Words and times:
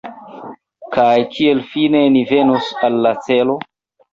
Kaj 0.95 1.11
kiel 1.35 1.61
fine 1.73 2.01
ni 2.17 2.25
venos 2.33 2.73
al 2.89 3.01
la 3.07 3.17
celo? 3.29 3.61